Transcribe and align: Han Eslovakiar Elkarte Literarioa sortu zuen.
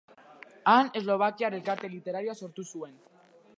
Han 0.71 0.89
Eslovakiar 1.01 1.59
Elkarte 1.59 1.93
Literarioa 1.93 2.37
sortu 2.43 2.69
zuen. 2.75 2.99